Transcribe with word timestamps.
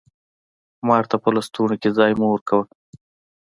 مار 0.87 1.03
ته 1.09 1.15
په 1.23 1.29
لستوڼي 1.35 1.77
کي 1.83 1.89
ځای 1.97 2.11
مه 2.19 2.27
ورکوه! 2.29 2.63